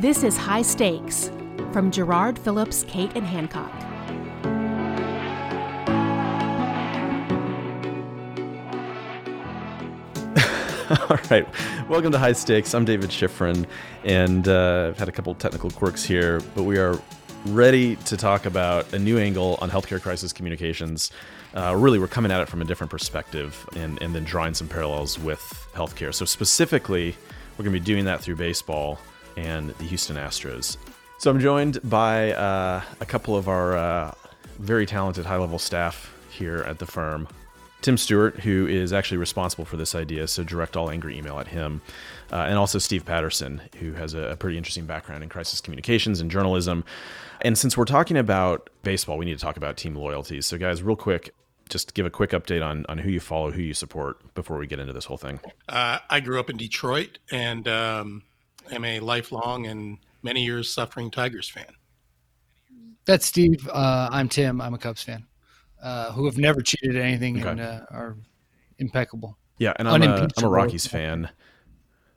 [0.00, 1.30] This is High Stakes
[1.72, 3.70] from Jarrard Phillips, Cate, and Hancock.
[11.10, 11.46] All right.
[11.90, 12.72] Welcome to High Stakes.
[12.72, 13.66] I'm David Schifrin,
[14.02, 16.98] and uh, I've had a couple technical quirks here, but we are
[17.48, 21.10] ready to talk about a new angle on healthcare crisis communications.
[21.54, 24.66] Uh, really, we're coming at it from a different perspective and, and then drawing some
[24.66, 26.14] parallels with healthcare.
[26.14, 27.14] So, specifically,
[27.58, 28.98] we're going to be doing that through baseball
[29.36, 30.76] and the Houston Astros.
[31.18, 34.14] So, I'm joined by uh, a couple of our uh,
[34.58, 37.28] very talented high level staff here at the firm.
[37.82, 41.48] Tim Stewart, who is actually responsible for this idea, so direct all angry email at
[41.48, 41.80] him.
[42.30, 46.20] Uh, and also Steve Patterson, who has a, a, pretty interesting background in crisis communications
[46.20, 46.84] and journalism.
[47.40, 50.46] And since we're talking about baseball, we need to talk about team loyalties.
[50.46, 51.34] So, guys, real quick,
[51.68, 54.66] just give a quick update on, on who you follow, who you support before we
[54.66, 55.40] get into this whole thing.
[55.68, 58.22] Uh, I grew up in Detroit and um,
[58.72, 61.66] am a lifelong and many years suffering Tigers fan.
[63.04, 63.68] That's Steve.
[63.68, 64.60] Uh, I'm Tim.
[64.60, 65.26] I'm a Cubs fan
[65.82, 67.48] uh, who have never cheated at anything okay.
[67.50, 68.16] and uh, are
[68.78, 69.36] impeccable.
[69.58, 71.28] Yeah, and I'm a, I'm a Rockies fan.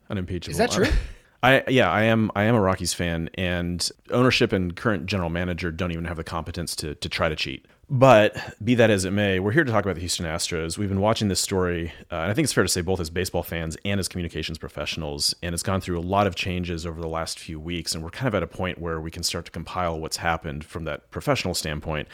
[0.10, 0.52] Unimpeachable.
[0.52, 0.86] Is that true?
[1.44, 5.72] I yeah, I am I am a Rockies fan, and ownership and current general manager
[5.72, 7.66] don't even have the competence to to try to cheat.
[7.90, 10.78] But be that as it may, we're here to talk about the Houston Astros.
[10.78, 13.10] We've been watching this story, uh, and I think it's fair to say both as
[13.10, 15.36] baseball fans and as communications professionals.
[15.44, 18.10] And it's gone through a lot of changes over the last few weeks, and we're
[18.10, 21.12] kind of at a point where we can start to compile what's happened from that
[21.12, 22.08] professional standpoint,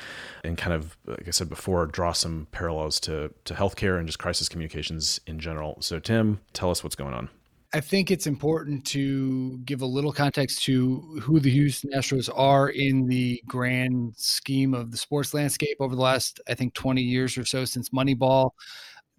[0.44, 4.18] and kind of, like I said before, draw some parallels to to healthcare and just
[4.18, 5.78] crisis communications in general.
[5.82, 7.30] So, Tim, tell us what's going on.
[7.72, 12.70] I think it's important to give a little context to who the Houston Astros are
[12.70, 17.38] in the grand scheme of the sports landscape over the last, I think, 20 years
[17.38, 18.52] or so since Moneyball.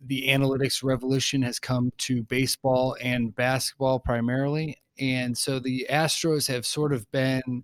[0.04, 4.76] The analytics revolution has come to baseball and basketball primarily.
[4.98, 7.62] And so the Astros have sort of been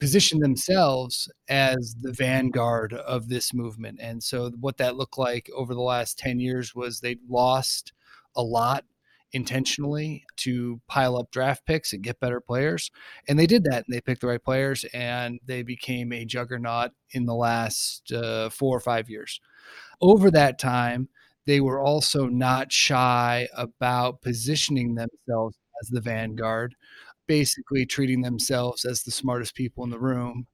[0.00, 4.00] positioned themselves as the vanguard of this movement.
[4.00, 7.92] And so what that looked like over the last 10 years was they lost
[8.34, 8.84] a lot
[9.34, 12.90] intentionally to pile up draft picks and get better players.
[13.28, 16.92] And they did that and they picked the right players and they became a juggernaut
[17.10, 19.40] in the last uh, four or five years.
[20.00, 21.08] Over that time,
[21.46, 26.74] they were also not shy about positioning themselves as the vanguard,
[27.26, 30.46] basically treating themselves as the smartest people in the room.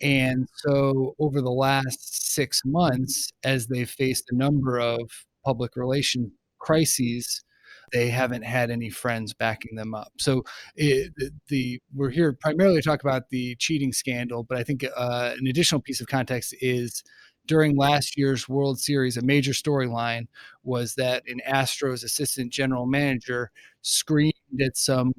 [0.00, 5.00] And so, over the last six months, as they faced a number of
[5.44, 7.44] public relations crises,
[7.92, 10.12] they haven't had any friends backing them up.
[10.18, 10.44] So
[10.76, 11.12] it,
[11.48, 15.46] the we're here primarily to talk about the cheating scandal, but I think uh, an
[15.46, 17.02] additional piece of context is
[17.46, 20.26] during last year's World Series, a major storyline
[20.62, 23.50] was that an Astros assistant general manager
[23.82, 25.12] screamed at some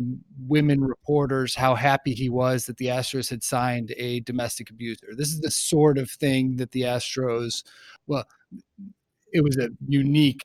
[0.47, 5.07] women reporters how happy he was that the Astros had signed a domestic abuser.
[5.17, 7.63] This is the sort of thing that the Astros,
[8.07, 8.25] well,
[9.33, 10.41] it was a unique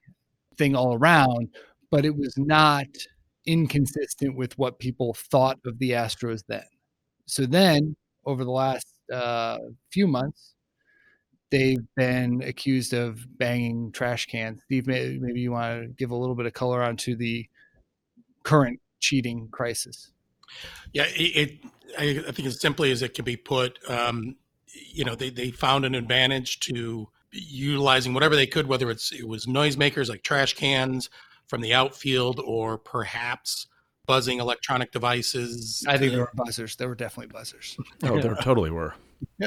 [0.56, 1.48] thing all around,
[1.90, 2.86] but it was not
[3.46, 6.64] inconsistent with what people thought of the Astros then.
[7.26, 9.58] So then, over the last uh,
[9.90, 10.54] few months,
[11.50, 14.62] they've been accused of banging trash cans.
[14.64, 17.46] Steve, maybe you want to give a little bit of color onto the
[18.42, 20.10] current cheating crisis.
[20.92, 21.60] Yeah, it,
[21.96, 24.36] it I think as simply as it can be put, um,
[24.90, 29.26] you know, they, they found an advantage to utilizing whatever they could, whether it's it
[29.26, 31.08] was noisemakers like trash cans,
[31.48, 33.66] from the outfield or perhaps
[34.06, 35.84] buzzing electronic devices.
[35.86, 36.76] I think there were buzzers.
[36.76, 37.76] There were definitely buzzers.
[38.04, 38.94] oh, there totally were.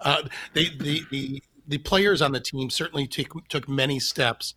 [0.00, 0.22] uh,
[0.54, 4.54] the, the, the, the players on the team certainly took, took many steps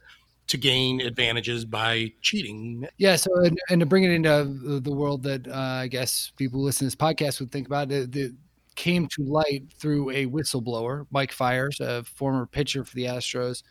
[0.47, 2.87] to gain advantages by cheating.
[2.97, 3.17] Yeah.
[3.17, 6.65] So, and, and to bring it into the world that uh, I guess people who
[6.65, 8.33] listen to this podcast would think about, it, the,
[8.77, 13.63] came to light through a whistleblower, Mike Fiers, a former pitcher for the Astros,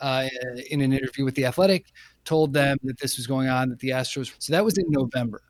[0.00, 0.28] uh,
[0.70, 1.86] in an interview with The Athletic,
[2.24, 4.32] told them that this was going on, that the Astros.
[4.38, 5.42] So that was in November.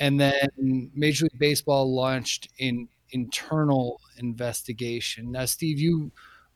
[0.00, 5.30] And then Major League Baseball launched an internal investigation.
[5.30, 6.10] Now, Steve, you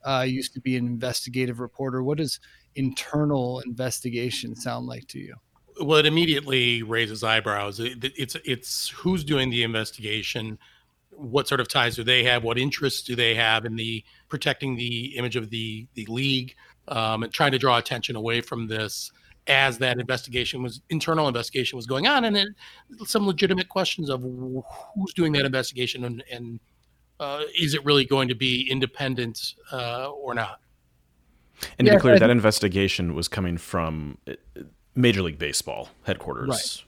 [0.05, 2.03] uh, used to be an investigative reporter.
[2.03, 2.41] What does
[2.75, 5.35] internal investigation sound like to you?
[5.81, 7.81] Well, it immediately raises eyebrows.
[7.81, 10.59] It's it's who's doing the investigation,
[11.11, 14.77] what sort of ties do they have, what interests do they have in the protecting
[14.77, 16.55] the image of the the league,
[16.89, 19.13] um, and trying to draw attention away from this
[19.49, 22.55] as that investigation was internal investigation was going on, and then
[23.05, 26.61] some legitimate questions of who's doing that investigation and, and
[27.21, 30.61] uh, is it really going to be independent uh, or not?
[31.79, 34.35] And to yeah, be clear, that investigation was coming from uh,
[34.95, 36.49] Major League Baseball headquarters.
[36.49, 36.83] Right.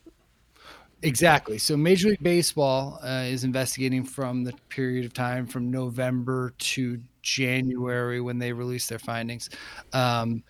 [1.02, 1.58] Exactly.
[1.58, 7.00] So Major League Baseball uh, is investigating from the period of time from November to
[7.22, 9.48] January when they released their findings.
[9.92, 10.42] Um,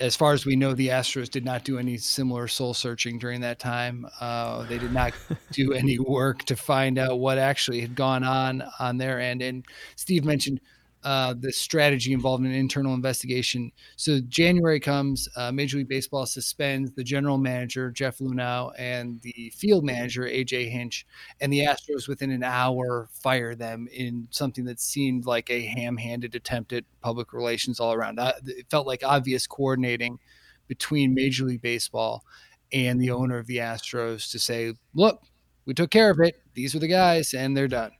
[0.00, 3.40] as far as we know, the Astros did not do any similar soul searching during
[3.40, 4.06] that time.
[4.20, 5.12] Uh, they did not
[5.52, 9.42] do any work to find out what actually had gone on on their end.
[9.42, 9.64] And
[9.96, 10.60] Steve mentioned
[11.04, 13.70] uh, the strategy involved in an internal investigation.
[13.96, 19.52] So January comes, uh, Major League Baseball suspends the general manager Jeff Luhnow and the
[19.56, 21.06] field manager AJ Hinch,
[21.40, 26.34] and the Astros within an hour fire them in something that seemed like a ham-handed
[26.34, 28.18] attempt at public relations all around.
[28.18, 30.18] Uh, it felt like obvious coordinating
[30.66, 32.24] between Major League Baseball
[32.72, 35.22] and the owner of the Astros to say, "Look,
[35.64, 36.42] we took care of it.
[36.54, 37.92] These are the guys, and they're done."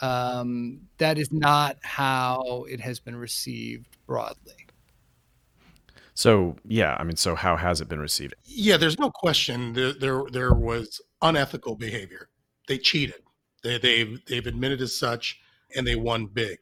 [0.00, 4.66] Um, that is not how it has been received broadly.
[6.14, 8.34] So yeah, I mean, so how has it been received?
[8.44, 12.28] Yeah, there's no question there there, there was unethical behavior.
[12.66, 13.22] They cheated.
[13.62, 15.40] They, they've they've admitted as such,
[15.76, 16.58] and they won big.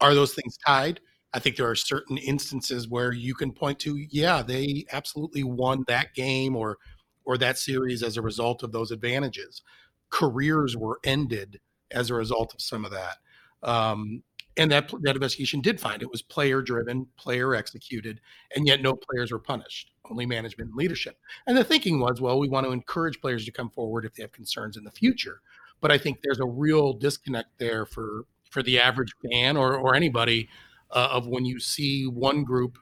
[0.00, 1.00] Are those things tied?
[1.32, 5.84] I think there are certain instances where you can point to, yeah, they absolutely won
[5.86, 6.78] that game or
[7.24, 9.62] or that series as a result of those advantages.
[10.10, 11.60] Careers were ended
[11.90, 13.16] as a result of some of that.
[13.62, 14.22] Um,
[14.56, 18.20] and that that investigation did find it was player driven, player executed,
[18.54, 21.16] and yet no players were punished, only management and leadership.
[21.46, 24.22] And the thinking was, well, we want to encourage players to come forward if they
[24.22, 25.40] have concerns in the future.
[25.80, 29.94] But I think there's a real disconnect there for for the average fan or or
[29.94, 30.48] anybody
[30.90, 32.78] uh, of when you see one group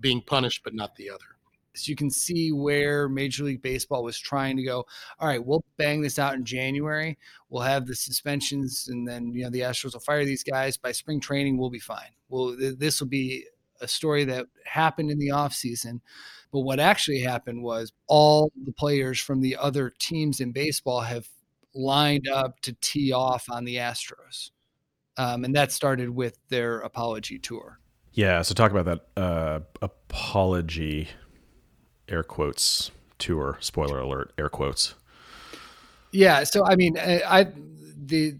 [0.00, 1.37] being punished but not the other.
[1.78, 4.84] So you can see where Major League Baseball was trying to go.
[5.18, 7.18] All right, we'll bang this out in January.
[7.48, 10.92] We'll have the suspensions, and then you know the Astros will fire these guys by
[10.92, 11.58] spring training.
[11.58, 12.10] We'll be fine.
[12.28, 13.44] Well, th- this will be
[13.80, 16.00] a story that happened in the off season.
[16.52, 21.28] But what actually happened was all the players from the other teams in baseball have
[21.74, 24.50] lined up to tee off on the Astros.
[25.16, 27.80] Um, and that started with their apology tour.
[28.12, 31.08] Yeah, so talk about that uh, apology
[32.08, 33.58] air quotes tour.
[33.60, 34.94] Spoiler alert, air quotes.
[36.12, 36.44] Yeah.
[36.44, 37.46] So I mean, I, I
[38.04, 38.38] the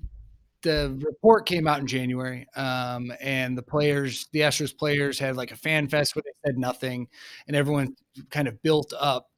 [0.63, 5.53] the report came out in January, um, and the players, the Astros players, had like
[5.53, 7.09] a fan fest where they said nothing,
[7.47, 7.95] and everyone
[8.31, 9.29] kind of built up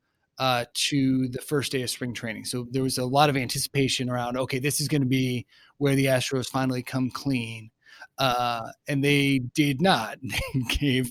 [0.40, 2.46] uh, to the first day of spring training.
[2.46, 5.46] So there was a lot of anticipation around, okay, this is going to be
[5.76, 7.70] where the Astros finally come clean.
[8.16, 10.18] Uh, and they did not.
[10.54, 11.10] They gave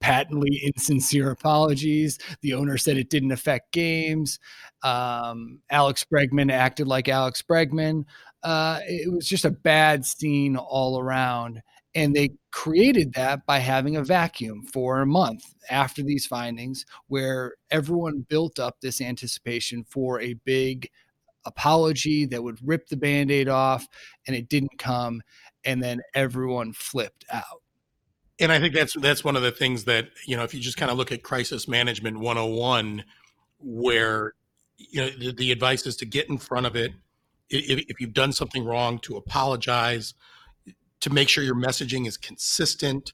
[0.00, 2.18] patently insincere apologies.
[2.42, 4.38] The owner said it didn't affect games.
[4.82, 8.04] Um, Alex Bregman acted like Alex Bregman.
[8.42, 11.62] Uh, it was just a bad scene all around.
[11.94, 17.54] And they created that by having a vacuum for a month after these findings, where
[17.70, 20.90] everyone built up this anticipation for a big
[21.46, 23.88] apology that would rip the band aid off,
[24.26, 25.22] and it didn't come.
[25.64, 27.62] And then everyone flipped out
[28.38, 30.76] and I think that's that's one of the things that you know if you just
[30.76, 33.04] kind of look at crisis management 101
[33.58, 34.34] where
[34.76, 36.92] you know the, the advice is to get in front of it.
[37.48, 40.14] If, if, you've done something wrong to apologize
[41.00, 43.12] to make sure your messaging is consistent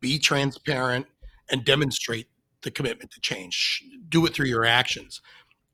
[0.00, 1.06] be transparent
[1.50, 2.28] and demonstrate
[2.62, 3.82] the commitment to change.
[4.08, 5.20] Do it through your actions.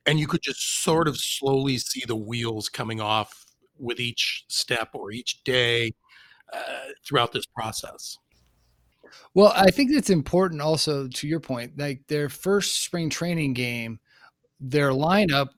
[0.07, 3.47] And you could just sort of slowly see the wheels coming off
[3.79, 5.93] with each step or each day
[6.53, 8.19] uh, throughout this process
[9.35, 14.00] well, I think it's important also to your point, like their first spring training game,
[14.61, 15.49] their lineup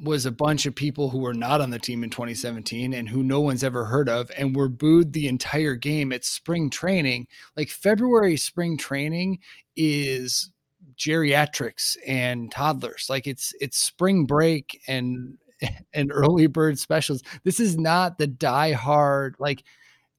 [0.00, 3.22] was a bunch of people who were not on the team in 2017 and who
[3.22, 7.26] no one's ever heard of and were booed the entire game at spring training.
[7.56, 9.40] Like February spring training
[9.76, 10.50] is
[10.96, 13.06] geriatrics and toddlers.
[13.08, 15.38] Like it's it's spring break and
[15.92, 17.22] and early bird specials.
[17.42, 19.64] This is not the die hard like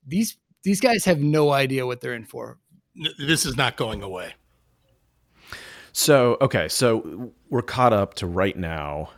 [0.06, 2.58] these these guys have no idea what they're in for
[3.18, 4.34] this is not going away.
[5.92, 9.12] So, okay, so we're caught up to right now.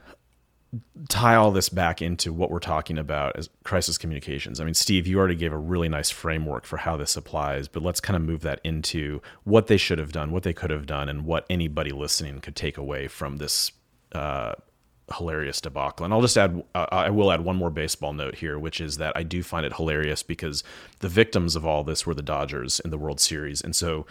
[1.10, 4.62] Tie all this back into what we're talking about as crisis communications.
[4.62, 7.84] I mean, Steve, you already gave a really nice framework for how this applies, but
[7.84, 10.86] let's kind of move that into what they should have done, what they could have
[10.86, 13.74] done, and what anybody listening could take away from this
[14.14, 14.54] uh,
[15.12, 16.04] hilarious debacle.
[16.06, 18.98] And I'll just add, uh, I will add one more baseball note here, which is
[18.98, 20.64] that I do find it hilarious because
[21.00, 23.62] the victims of all this were the Dodgers in the World Series.
[23.62, 24.06] And so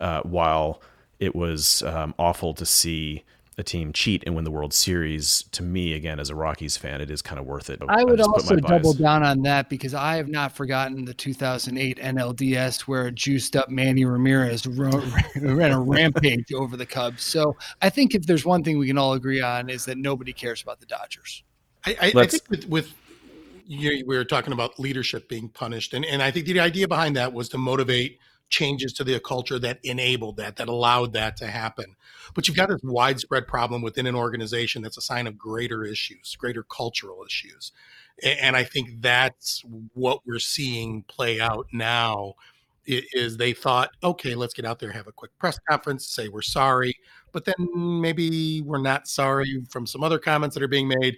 [0.00, 0.80] uh, while
[1.18, 3.24] it was um, awful to see
[3.58, 7.00] a team cheat and win the World Series, to me, again, as a Rockies fan,
[7.00, 7.80] it is kind of worth it.
[7.88, 11.98] I would I also double down on that because I have not forgotten the 2008
[11.98, 14.66] NLDS where a juiced up Manny Ramirez
[15.36, 17.22] ran a rampage over the Cubs.
[17.22, 20.34] So I think if there's one thing we can all agree on is that nobody
[20.34, 21.42] cares about the Dodgers.
[21.86, 22.94] I, I, I think with, with
[23.66, 26.86] you know, we were talking about leadership being punished, and and I think the idea
[26.86, 31.36] behind that was to motivate changes to the culture that enabled that, that allowed that
[31.38, 31.96] to happen.
[32.34, 36.36] But you've got this widespread problem within an organization that's a sign of greater issues,
[36.36, 37.72] greater cultural issues.
[38.22, 39.62] And I think that's
[39.92, 42.34] what we're seeing play out now
[42.86, 46.40] is they thought, okay, let's get out there, have a quick press conference, say we're
[46.40, 46.94] sorry,
[47.32, 51.16] but then maybe we're not sorry from some other comments that are being made.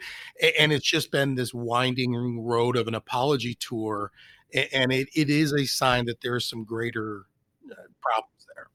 [0.59, 4.11] And it's just been this winding road of an apology tour
[4.55, 7.27] and it, it is a sign that there are some greater
[7.71, 8.69] uh, problems there.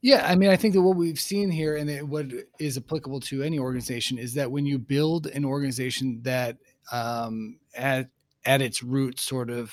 [0.00, 2.26] Yeah, I mean, I think that what we've seen here, and it, what
[2.58, 6.56] is applicable to any organization, is that when you build an organization that,
[6.92, 8.08] um, at
[8.44, 9.72] at its root, sort of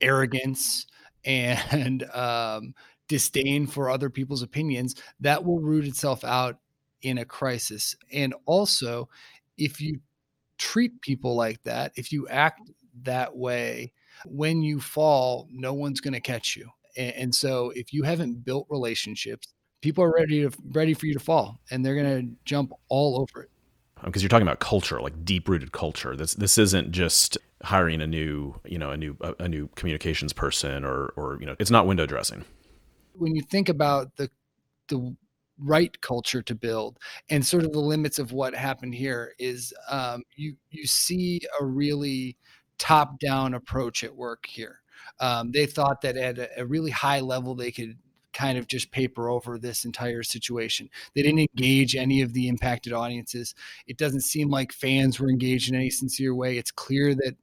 [0.00, 0.86] arrogance
[1.24, 2.74] and um,
[3.08, 6.58] disdain for other people's opinions, that will root itself out
[7.02, 7.96] in a crisis.
[8.12, 9.08] And also,
[9.56, 10.00] if you
[10.58, 12.70] treat people like that, if you act
[13.02, 13.92] that way,
[14.26, 16.68] when you fall, no one's going to catch you.
[16.96, 21.12] And, and so if you haven't built relationships, people are ready to ready for you
[21.12, 23.50] to fall and they're going to jump all over it.
[24.02, 26.14] Because you're talking about culture like deep rooted culture.
[26.16, 30.34] This this isn't just hiring a new you know a new a, a, new communications
[30.34, 32.44] person or or you know it's not window dressing.
[33.14, 34.30] When you think about the
[34.88, 35.16] the
[35.58, 36.98] right culture to build
[37.30, 41.64] and sort of the limits of what happened here is um, you you see a
[41.64, 42.36] really
[42.84, 44.80] top down approach at work here.
[45.18, 47.96] Um, they thought that at a, a really high level, they could
[48.34, 50.90] kind of just paper over this entire situation.
[51.14, 53.54] They didn't engage any of the impacted audiences.
[53.86, 56.58] It doesn't seem like fans were engaged in any sincere way.
[56.58, 57.36] It's clear that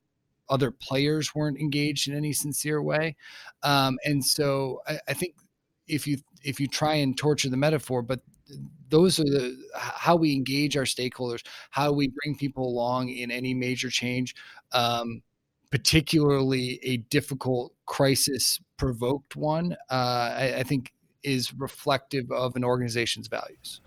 [0.48, 3.16] other players weren't engaged in any sincere way.
[3.64, 5.36] Um, and so I, I, think
[5.88, 8.20] if you if you try and torture the metaphor, but
[8.90, 13.54] those are the how we engage our stakeholders, how we bring people along in any
[13.54, 14.36] major change.
[14.74, 15.24] Um,
[15.72, 23.28] particularly a difficult crisis provoked one, uh, I, I think is reflective of an organization's
[23.28, 23.82] values.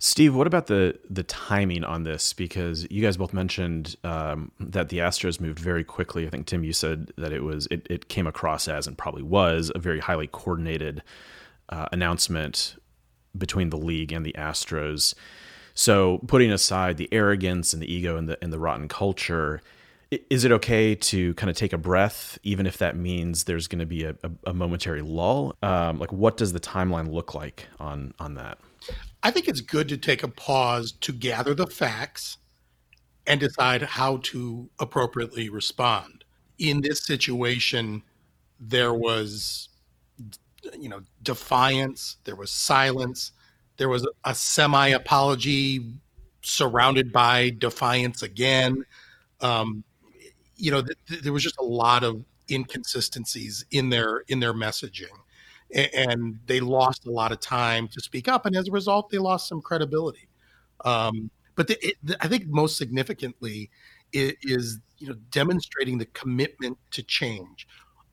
[0.00, 2.32] Steve, what about the the timing on this?
[2.32, 6.26] Because you guys both mentioned um, that the Astros moved very quickly.
[6.26, 9.22] I think Tim, you said that it was it, it came across as and probably
[9.22, 11.02] was a very highly coordinated
[11.68, 12.76] uh, announcement
[13.36, 15.14] between the league and the Astros.
[15.74, 19.60] So, putting aside the arrogance and the ego and the and the rotten culture,
[20.10, 23.80] is it okay to kind of take a breath, even if that means there's going
[23.80, 25.54] to be a, a, a momentary lull?
[25.62, 28.58] Um, like, what does the timeline look like on on that?
[29.22, 32.38] I think it's good to take a pause to gather the facts
[33.26, 36.24] and decide how to appropriately respond.
[36.58, 38.02] In this situation,
[38.58, 39.68] there was,
[40.78, 42.16] you know, defiance.
[42.24, 43.32] There was silence.
[43.76, 45.92] There was a semi apology
[46.40, 48.84] surrounded by defiance again.
[49.40, 49.84] Um,
[50.58, 54.54] you know, th- th- there was just a lot of inconsistencies in their in their
[54.54, 55.14] messaging,
[55.74, 59.10] a- and they lost a lot of time to speak up, and as a result,
[59.10, 60.28] they lost some credibility.
[60.84, 63.70] Um, but the, it, the, I think most significantly
[64.12, 67.66] is, is you know demonstrating the commitment to change.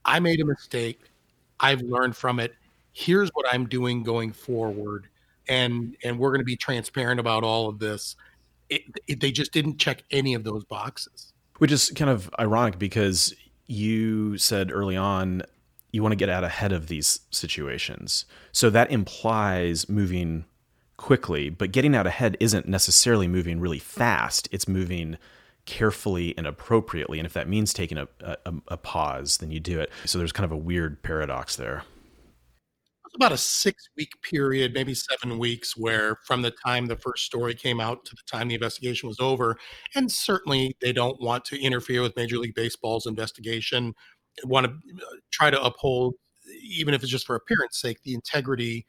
[0.05, 0.99] I made a mistake.
[1.59, 2.53] I've learned from it.
[2.93, 5.07] Here's what I'm doing going forward,
[5.47, 8.15] and and we're going to be transparent about all of this.
[8.69, 11.33] It, it, they just didn't check any of those boxes.
[11.57, 13.33] Which is kind of ironic because
[13.67, 15.43] you said early on
[15.91, 18.25] you want to get out ahead of these situations.
[18.51, 20.43] So that implies moving
[20.97, 24.49] quickly, but getting out ahead isn't necessarily moving really fast.
[24.51, 25.17] It's moving
[25.65, 27.17] carefully and appropriately.
[27.17, 29.89] And if that means taking a, a, a pause, then you do it.
[30.03, 31.83] So there's kind of a weird paradox there
[33.15, 37.55] about a six week period, maybe seven weeks, where from the time the first story
[37.55, 39.57] came out to the time the investigation was over,
[39.95, 43.93] and certainly they don't want to interfere with Major League Baseball's investigation,
[44.43, 46.15] want to uh, try to uphold,
[46.63, 48.85] even if it's just for appearance sake, the integrity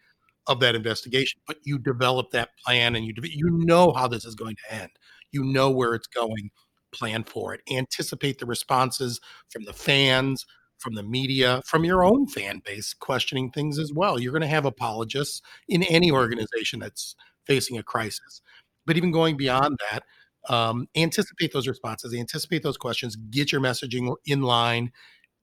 [0.47, 1.41] of that investigation.
[1.47, 4.91] But you develop that plan and you you know how this is going to end.
[5.33, 6.51] You know where it's going.
[6.93, 7.61] Plan for it.
[7.71, 10.47] Anticipate the responses from the fans,
[10.79, 14.19] from the media, from your own fan base questioning things as well.
[14.19, 17.17] You're going to have apologists in any organization that's
[17.47, 18.43] facing a crisis.
[18.85, 20.05] But even going beyond that,
[20.49, 24.93] um, anticipate those responses, anticipate those questions, get your messaging in line,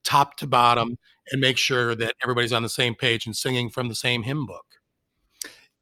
[0.04, 0.98] top to bottom,
[1.32, 4.46] and make sure that everybody's on the same page and singing from the same hymn
[4.46, 4.66] book.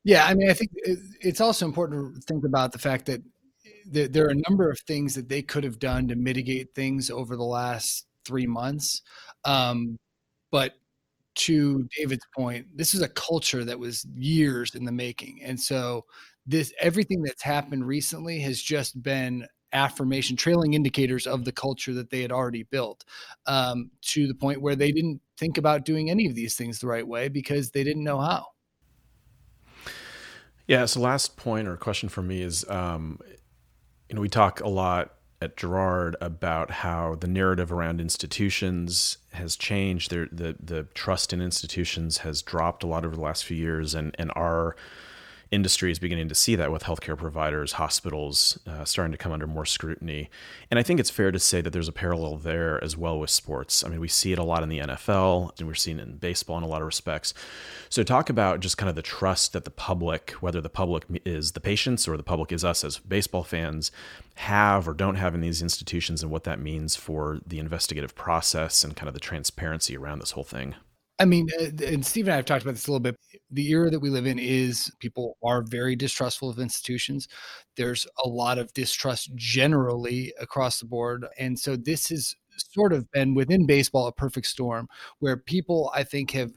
[0.03, 3.21] Yeah, I mean, I think it's also important to think about the fact that
[3.85, 7.35] there are a number of things that they could have done to mitigate things over
[7.35, 9.01] the last three months.
[9.45, 9.97] Um,
[10.51, 10.73] but
[11.33, 15.41] to David's point, this is a culture that was years in the making.
[15.43, 16.05] And so
[16.45, 22.09] this everything that's happened recently has just been affirmation, trailing indicators of the culture that
[22.09, 23.05] they had already built,
[23.45, 26.87] um, to the point where they didn't think about doing any of these things the
[26.87, 28.47] right way because they didn't know how.
[30.67, 30.85] Yeah.
[30.85, 33.19] So, last point or question for me is, um,
[34.09, 39.55] you know, we talk a lot at Jarrard about how the narrative around institutions has
[39.55, 40.11] changed.
[40.11, 43.95] The, the the trust in institutions has dropped a lot over the last few years,
[43.95, 44.75] and and our
[45.51, 49.45] industry is beginning to see that with healthcare providers, hospitals uh, starting to come under
[49.45, 50.29] more scrutiny.
[50.69, 53.29] And I think it's fair to say that there's a parallel there as well with
[53.29, 53.83] sports.
[53.83, 56.15] I mean, we see it a lot in the NFL, and we're seeing it in
[56.15, 57.33] baseball in a lot of respects.
[57.89, 61.51] So, talk about just kind of the trust that the public, whether the public is
[61.51, 63.91] the patients or the public is us as baseball fans,
[64.35, 68.85] have or don't have in these institutions, and what that means for the investigative process
[68.85, 70.75] and kind of the transparency around this whole thing.
[71.21, 73.15] I mean, uh, and Steve and I have talked about this a little bit.
[73.51, 77.27] The era that we live in is people are very distrustful of institutions.
[77.77, 81.27] There's a lot of distrust generally across the board.
[81.37, 84.87] And so this has sort of been within baseball a perfect storm
[85.19, 86.53] where people, I think, have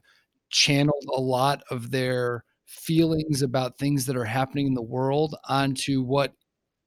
[0.49, 6.01] channeled a lot of their feelings about things that are happening in the world onto
[6.01, 6.33] what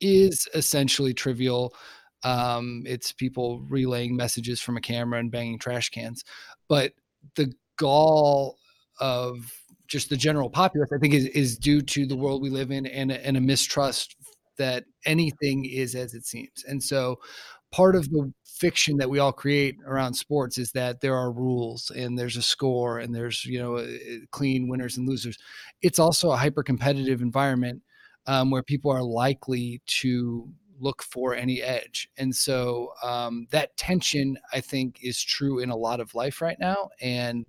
[0.02, 1.76] is essentially trivial.
[2.24, 6.24] Um, it's people relaying messages from a camera and banging trash cans.
[6.68, 6.94] But
[7.36, 8.58] the gall
[9.00, 9.54] of
[9.88, 12.86] just the general populace, I think, is, is due to the world we live in
[12.86, 14.16] and, and a mistrust
[14.58, 16.64] that anything is as it seems.
[16.68, 17.20] And so
[17.72, 21.92] part of the fiction that we all create around sports is that there are rules
[21.96, 23.86] and there's a score and there's you know
[24.32, 25.38] clean winners and losers.
[25.82, 27.82] It's also a hyper competitive environment
[28.26, 32.10] um, where people are likely to look for any edge.
[32.18, 36.58] And so um, that tension i think is true in a lot of life right
[36.60, 36.90] now.
[37.02, 37.46] And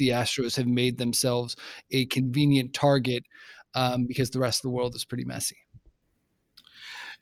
[0.00, 1.54] the Astros have made themselves
[1.92, 3.22] a convenient target
[3.74, 5.58] um, because the rest of the world is pretty messy.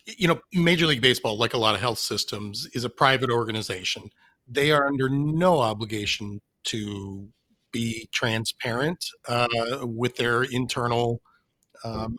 [0.07, 4.11] You know, Major League Baseball, like a lot of health systems, is a private organization.
[4.47, 7.29] They are under no obligation to
[7.73, 9.49] be transparent uh,
[9.83, 11.21] with their internal
[11.85, 12.17] um,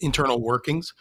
[0.00, 0.94] internal workings,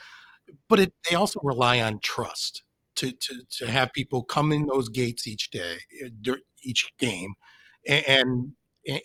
[0.68, 2.64] but it, they also rely on trust
[2.96, 7.36] to, to to have people come in those gates each day, uh, each game,
[7.88, 8.54] and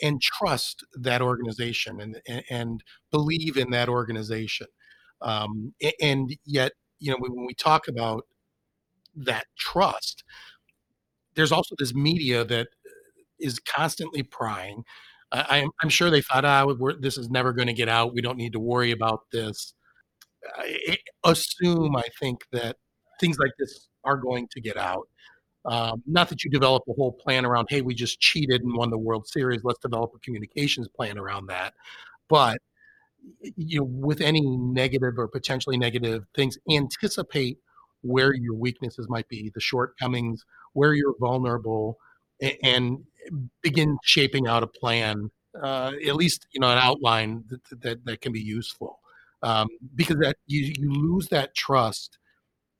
[0.02, 4.66] and, trust that organization and and believe in that organization.
[5.22, 8.24] Um, and yet, you know, when we talk about
[9.14, 10.24] that trust,
[11.34, 12.68] there's also this media that
[13.38, 14.82] is constantly prying.
[15.32, 16.66] I, am sure they thought, ah,
[17.00, 18.14] this is never going to get out.
[18.14, 19.74] We don't need to worry about this.
[20.56, 22.76] I assume, I think that
[23.20, 25.08] things like this are going to get out.
[25.66, 28.90] Um, not that you develop a whole plan around, hey, we just cheated and won
[28.90, 29.64] the World Series.
[29.64, 31.74] Let's develop a communications plan around that.
[32.28, 32.58] But
[33.56, 37.58] you know, with any negative or potentially negative things, anticipate
[38.02, 41.98] where your weaknesses might be, the shortcomings, where you're vulnerable,
[42.62, 42.98] and
[43.62, 48.20] begin shaping out a plan, uh, at least you know an outline that that, that
[48.20, 49.00] can be useful.
[49.42, 52.18] Um, because that you, you lose that trust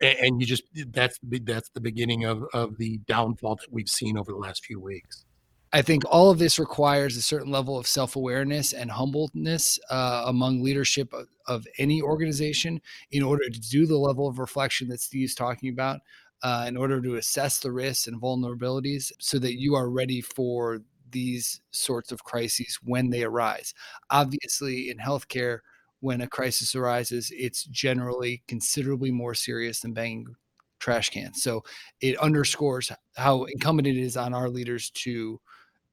[0.00, 4.18] and you just that's the that's the beginning of of the downfall that we've seen
[4.18, 5.24] over the last few weeks.
[5.72, 10.24] I think all of this requires a certain level of self awareness and humbleness uh,
[10.26, 12.80] among leadership of, of, any organization
[13.10, 16.00] in order to do the level of reflection that Steve's talking about,
[16.42, 20.80] uh, in order to assess the risks and vulnerabilities so that you are ready for
[21.10, 23.74] these sorts of crises when they arise.
[24.10, 25.60] Obviously, in healthcare,
[26.00, 30.36] when a crisis arises, it's generally considerably more serious than banging
[30.78, 31.42] trash cans.
[31.42, 31.64] So
[32.00, 35.40] it underscores how incumbent it is on our leaders to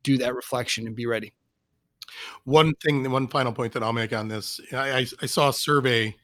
[0.04, 1.34] do that reflection and be ready.
[2.44, 6.16] One thing, one final point that I'll make on this I, I saw a survey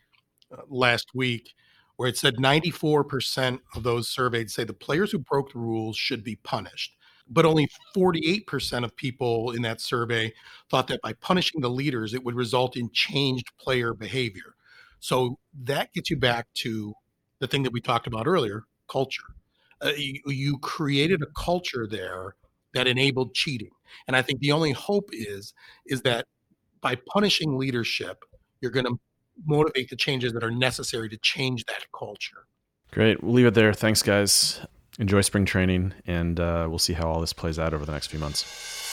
[0.51, 1.53] uh, last week
[1.95, 6.23] where it said 94% of those surveyed say the players who broke the rules should
[6.23, 6.95] be punished
[7.29, 10.33] but only 48% of people in that survey
[10.69, 14.55] thought that by punishing the leaders, it would result in changed player behavior.
[14.99, 16.93] So that gets you back to
[17.39, 19.23] the thing that we talked about earlier culture.
[19.81, 22.35] Uh, you, you created a culture there
[22.73, 23.71] that enabled cheating.
[24.07, 25.53] And I think the only hope is
[25.85, 26.25] is that
[26.81, 28.23] by punishing leadership,
[28.61, 28.99] you're going to
[29.45, 32.45] motivate the changes that are necessary to change that culture.
[32.91, 33.23] Great.
[33.23, 33.73] We'll leave it there.
[33.73, 34.61] Thanks, guys
[34.99, 38.07] enjoy spring training, and uh, we'll see how all this plays out over the next
[38.07, 38.88] few months.